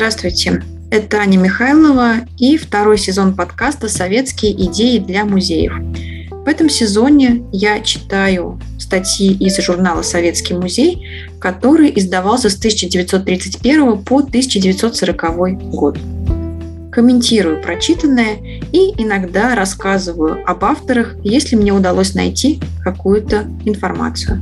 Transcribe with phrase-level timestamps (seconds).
[0.00, 5.74] Здравствуйте, это Аня Михайлова и второй сезон подкаста «Советские идеи для музеев».
[6.30, 11.06] В этом сезоне я читаю статьи из журнала «Советский музей»,
[11.38, 15.98] который издавался с 1931 по 1940 год.
[16.90, 18.38] Комментирую прочитанное
[18.72, 24.40] и иногда рассказываю об авторах, если мне удалось найти какую-то информацию.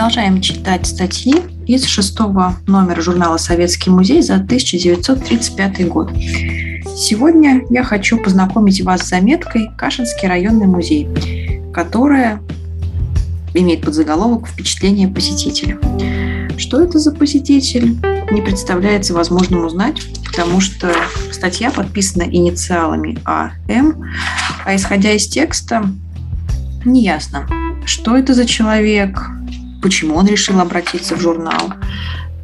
[0.00, 1.34] Продолжаем читать статьи
[1.66, 6.10] из шестого номера журнала «Советский музей» за 1935 год.
[6.96, 11.06] Сегодня я хочу познакомить вас с заметкой «Кашинский районный музей»,
[11.74, 12.40] которая
[13.52, 15.78] имеет подзаголовок «Впечатление посетителя».
[16.56, 17.98] Что это за посетитель,
[18.30, 20.90] не представляется возможным узнать, потому что
[21.30, 24.02] статья подписана инициалами АМ,
[24.64, 25.84] а исходя из текста,
[26.86, 27.46] неясно,
[27.84, 29.20] что это за человек,
[29.82, 31.72] почему он решил обратиться в журнал,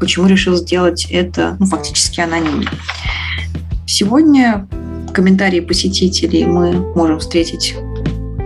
[0.01, 2.71] почему решил сделать это ну, фактически анонимно.
[3.87, 4.69] Сегодня
[5.13, 7.75] комментарии посетителей мы можем встретить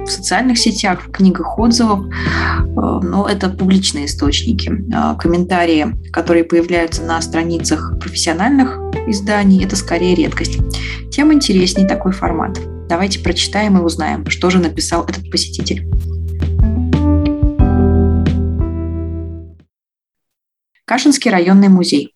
[0.06, 4.84] в социальных сетях, в книгах отзывов, э, но это публичные источники.
[4.92, 10.58] А комментарии, которые появляются на страницах профессиональных изданий, это скорее редкость.
[11.10, 12.58] Тем интереснее такой формат.
[12.88, 15.86] Давайте прочитаем и узнаем, что же написал этот посетитель.
[20.90, 22.14] Кашинский районный музей.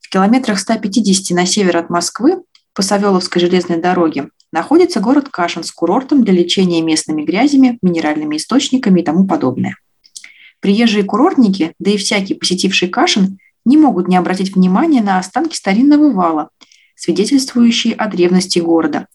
[0.00, 2.42] В километрах 150 на север от Москвы
[2.74, 9.00] по Савеловской железной дороге находится город Кашин с курортом для лечения местными грязями, минеральными источниками
[9.00, 9.78] и тому подобное.
[10.60, 16.12] Приезжие курортники, да и всякий, посетивший Кашин, не могут не обратить внимания на останки старинного
[16.12, 16.50] вала,
[16.96, 19.06] свидетельствующие о древности города,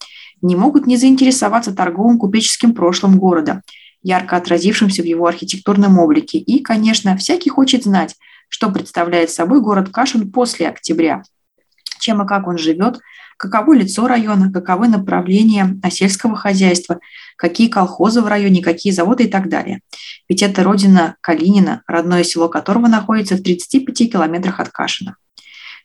[0.42, 3.62] не могут не заинтересоваться торговым купеческим прошлым города,
[4.02, 6.38] ярко отразившимся в его архитектурном облике.
[6.38, 8.16] И, конечно, всякий хочет знать,
[8.48, 11.22] что представляет собой город Кашин после октября,
[12.00, 13.00] чем и как он живет,
[13.36, 17.00] каково лицо района, каковы направления сельского хозяйства,
[17.36, 19.80] какие колхозы в районе, какие заводы и так далее.
[20.28, 25.16] Ведь это родина Калинина, родное село которого находится в 35 километрах от Кашина.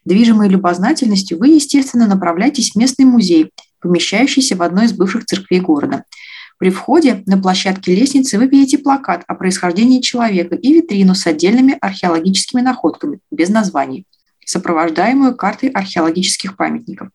[0.05, 6.03] Движимой любознательностью вы, естественно, направляетесь в местный музей, помещающийся в одной из бывших церквей города–
[6.61, 11.75] при входе на площадке лестницы вы видите плакат о происхождении человека и витрину с отдельными
[11.81, 14.05] археологическими находками, без названий,
[14.45, 17.07] сопровождаемую картой археологических памятников.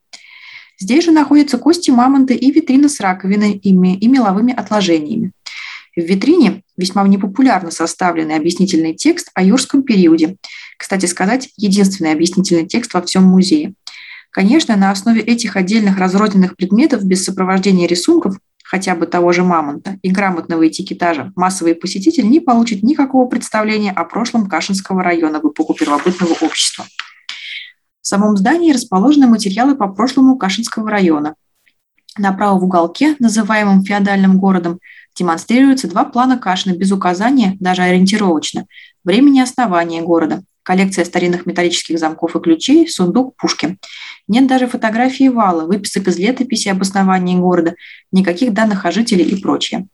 [0.81, 3.73] Здесь же находятся кости мамонта и витрина с раковиной и
[4.09, 5.31] меловыми отложениями.
[5.95, 10.39] В витрине весьма непопулярно составленный объяснительный текст о юрском периоде.
[10.77, 13.75] Кстати сказать, единственный объяснительный текст во всем музее.
[14.31, 19.99] Конечно, на основе этих отдельных разрозненных предметов без сопровождения рисунков хотя бы того же мамонта
[20.03, 25.75] и грамотного этикетажа, массовый посетитель не получит никакого представления о прошлом Кашинского района в эпоху
[25.75, 26.85] первобытного общества.
[28.01, 31.35] В самом здании расположены материалы по прошлому Кашинского района.
[32.19, 34.81] Направо в уголке, называемом феодальным городом,
[35.17, 38.67] демонстрируются два плана Кашина без указания, даже ориентировочно,
[39.05, 43.79] времени основания города, коллекция старинных металлических замков и ключей, сундук Пушкин.
[44.27, 47.77] Нет даже фотографии вала, выписок из летописи об основании города,
[48.11, 49.87] никаких данных о жителях и прочее.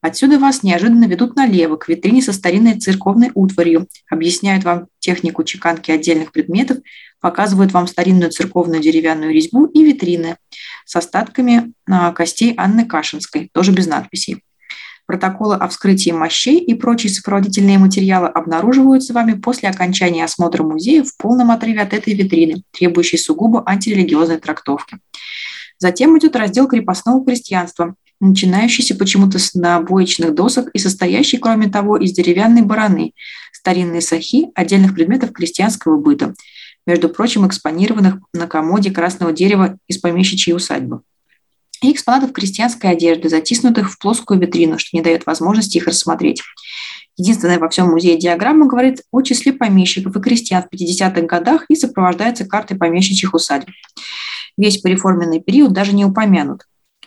[0.00, 5.92] Отсюда вас неожиданно ведут налево, к витрине со старинной церковной утварью, объясняют вам технику чеканки
[5.92, 6.78] отдельных предметов,
[7.20, 10.38] показывают вам старинную церковную деревянную резьбу и витрины
[10.86, 14.42] с остатками а, костей Анны Кашинской, тоже без надписей.
[15.10, 21.16] Протоколы о вскрытии мощей и прочие сопроводительные материалы обнаруживаются вами после окончания осмотра музея в
[21.16, 24.98] полном отрыве от этой витрины, требующей сугубо антирелигиозной трактовки.
[25.78, 32.12] Затем идет раздел крепостного крестьянства, начинающийся почему-то с набоечных досок и состоящий, кроме того, из
[32.12, 33.12] деревянной бараны,
[33.52, 36.34] старинной сахи, отдельных предметов крестьянского быта,
[36.86, 41.00] между прочим, экспонированных на комоде красного дерева из помещичьей усадьбы
[41.82, 46.42] и экспонатов крестьянской одежды, затиснутых в плоскую витрину, что не дает возможности их рассмотреть.
[47.16, 51.74] Единственная во всем музее диаграмма говорит о числе помещиков и крестьян в 50-х годах и
[51.74, 53.68] сопровождается картой помещичьих усадеб.
[54.56, 56.62] Весь переформенный период даже не упомянут.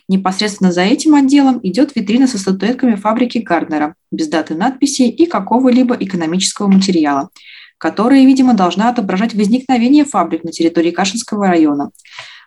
[0.07, 5.95] Непосредственно за этим отделом идет витрина со статуэтками фабрики Гарднера, без даты надписей и какого-либо
[5.95, 7.29] экономического материала,
[7.77, 11.91] которая, видимо, должна отображать возникновение фабрик на территории Кашинского района.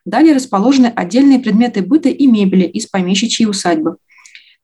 [0.06, 3.96] Далее расположены отдельные предметы быта и мебели из помещичьей усадьбы.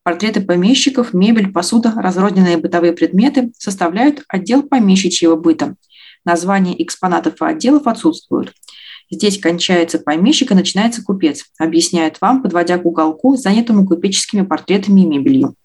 [0.04, 5.74] Портреты помещиков, мебель, посуда, разрозненные бытовые предметы составляют отдел помещичьего быта.
[6.24, 8.54] Названия экспонатов и отделов отсутствуют.
[9.10, 15.06] Здесь кончается помещик и начинается купец, объясняют вам, подводя к уголку, занятому купеческими портретами и
[15.06, 15.56] мебелью.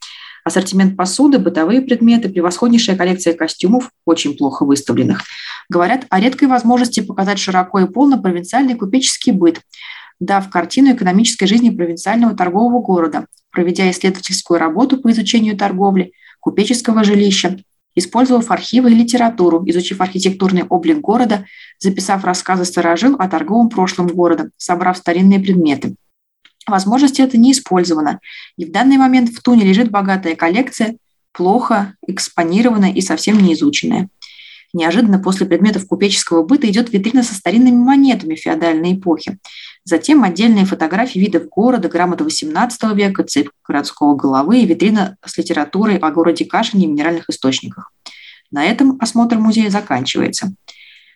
[0.47, 5.23] Ассортимент посуды, бытовые предметы, превосходнейшая коллекция костюмов, очень плохо выставленных.
[5.67, 9.59] Говорят о редкой возможности показать широко и полно провинциальный купеческий быт,
[10.21, 17.59] дав картину экономической жизни провинциального торгового города, проведя исследовательскую работу по изучению торговли, купеческого жилища,
[17.95, 21.43] использовав архивы и литературу, изучив архитектурный облик города,
[21.77, 25.97] записав рассказы старожил о торговом прошлом города, собрав старинные предметы.
[26.67, 28.19] Возможности это не использовано,
[28.57, 30.97] и в данный момент в Туне лежит богатая коллекция,
[31.31, 34.09] плохо экспонированная и совсем не изученная.
[34.73, 39.37] Неожиданно после предметов купеческого быта идет витрина со старинными монетами феодальной эпохи.
[39.85, 45.97] Затем отдельные фотографии видов города, грамота XVIII века, цепь городского головы и витрина с литературой
[45.97, 47.93] о городе Кашине и минеральных источниках.
[48.51, 50.53] На этом осмотр музея заканчивается.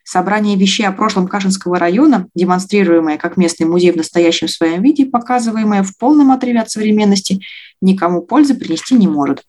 [0.03, 5.83] Собрание вещей о прошлом Кашинского района, демонстрируемое как местный музей в настоящем своем виде, показываемое
[5.83, 7.41] в полном отрыве от современности,
[7.81, 9.43] никому пользы принести не может.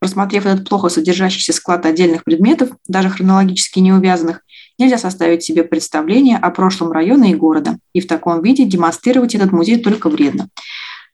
[0.00, 4.42] Просмотрев этот плохо содержащийся склад отдельных предметов, даже хронологически не увязанных,
[4.78, 9.52] нельзя составить себе представление о прошлом района и города, и в таком виде демонстрировать этот
[9.52, 10.48] музей только вредно.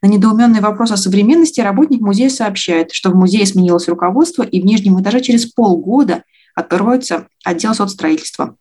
[0.02, 4.64] На недоуменный вопрос о современности работник музея сообщает, что в музее сменилось руководство, и в
[4.64, 6.24] нижнем этаже через полгода
[6.54, 8.56] откроется отдел соцстроительства.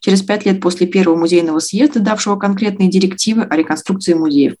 [0.00, 4.54] Через пять лет после первого музейного съезда, давшего конкретные директивы о реконструкции музеев.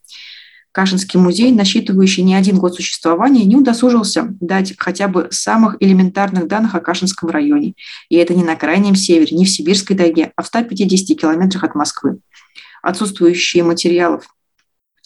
[0.72, 6.74] Кашинский музей, насчитывающий не один год существования, не удосужился дать хотя бы самых элементарных данных
[6.74, 7.74] о Кашинском районе.
[8.08, 11.74] И это не на крайнем севере, не в Сибирской тайге, а в 150 километрах от
[11.74, 12.20] Москвы.
[12.82, 14.24] Отсутствующие материалов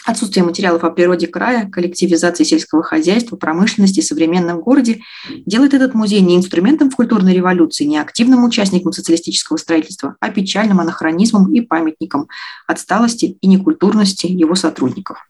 [0.06, 5.00] Отсутствие материалов о природе края, коллективизации сельского хозяйства, промышленности современном городе
[5.46, 10.78] делает этот музей не инструментом в культурной революции, не активным участником социалистического строительства, а печальным
[10.78, 12.28] анахронизмом и памятником
[12.68, 15.28] отсталости и некультурности его сотрудников.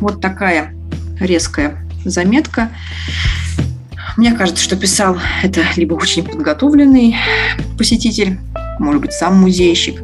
[0.00, 0.74] Вот такая
[1.20, 2.72] резкая заметка.
[4.16, 7.16] Мне кажется, что писал это либо очень подготовленный
[7.76, 8.38] посетитель,
[8.78, 10.00] может быть, сам музейщик,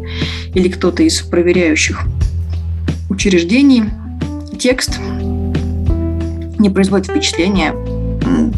[0.55, 2.03] или кто-то из проверяющих
[3.09, 3.85] учреждений.
[4.59, 5.01] Текст
[6.59, 7.75] не производит впечатления,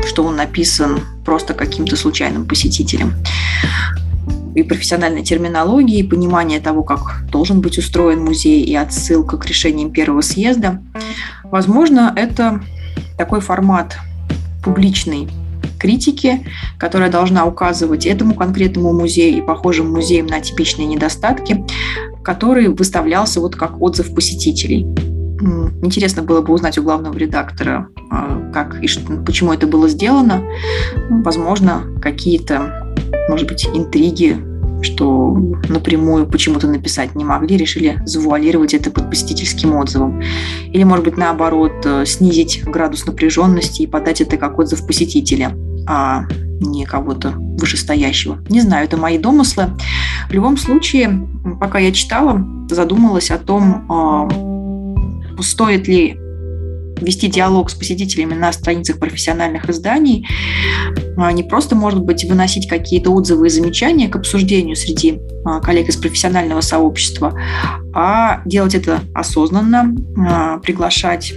[0.05, 3.15] что он написан просто каким-то случайным посетителем
[4.57, 9.91] и профессиональной терминологии, и понимание того, как должен быть устроен музей, и отсылка к решениям
[9.93, 10.83] первого съезда.
[11.45, 12.61] Возможно, это
[13.17, 13.97] такой формат
[14.65, 15.29] публичной
[15.85, 16.47] критики,
[16.79, 21.63] которая должна указывать этому конкретному музею и похожим музеям на типичные недостатки,
[22.23, 24.87] который выставлялся вот как отзыв посетителей.
[25.83, 28.89] Интересно было бы узнать у главного редактора, а, как и
[29.27, 30.43] почему это было сделано.
[31.11, 32.85] Возможно, какие-то
[33.29, 34.37] может быть, интриги,
[34.83, 35.37] что
[35.69, 40.23] напрямую почему-то написать не могли, решили завуалировать это под посетительским отзывом.
[40.73, 46.25] Или, может быть, наоборот, э, снизить градус напряженности и подать это как отзыв посетителя, а
[46.61, 48.39] не кого-то вышестоящего.
[48.49, 49.71] Не знаю, это мои домыслы.
[50.29, 51.27] В любом случае,
[51.61, 54.29] пока я читала, задумалась о том, а,
[55.41, 56.17] стоит ли
[57.01, 60.27] вести диалог с посетителями на страницах профессиональных изданий,
[61.17, 65.89] а не просто, может быть, выносить какие-то отзывы и замечания к обсуждению среди а, коллег
[65.89, 67.39] из профессионального сообщества,
[67.93, 69.95] а делать это осознанно,
[70.63, 71.35] приглашать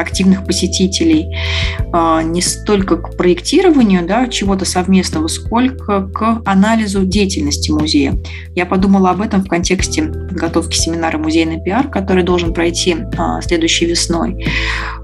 [0.00, 1.36] активных посетителей
[1.92, 8.18] а, не столько к проектированию да, чего-то совместного, сколько к анализу деятельности музея.
[8.54, 13.86] Я подумала об этом в контексте подготовки семинара «Музейный пиар», который должен пройти а, следующей
[13.86, 14.46] весной.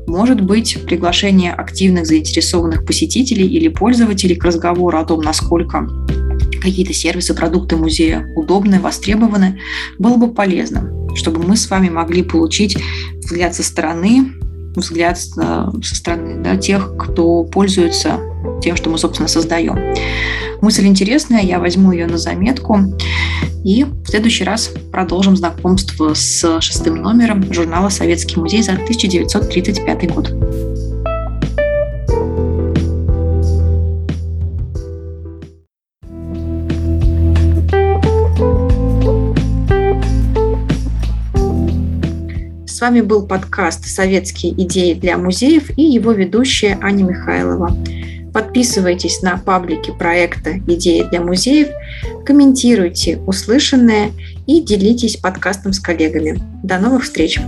[0.06, 5.88] Может быть, приглашение активных заинтересованных посетителей или пользователей к разговору о том, насколько
[6.60, 9.60] какие-то сервисы, продукты музея удобны, востребованы,
[9.98, 12.76] было бы полезно, чтобы мы с вами могли получить
[13.14, 14.32] взгляд со стороны
[14.76, 18.20] взгляд со стороны да, тех, кто пользуется
[18.62, 19.78] тем, что мы, собственно, создаем.
[20.62, 22.78] Мысль интересная, я возьму ее на заметку.
[23.64, 30.32] И в следующий раз продолжим знакомство с шестым номером журнала «Советский музей» за 1935 год.
[42.86, 47.76] Вами был подкаст «Советские идеи для музеев» и его ведущая Аня Михайлова.
[48.32, 51.66] Подписывайтесь на паблики проекта «Идеи для музеев»,
[52.24, 54.12] комментируйте услышанное
[54.46, 56.40] и делитесь подкастом с коллегами.
[56.62, 57.40] До новых встреч!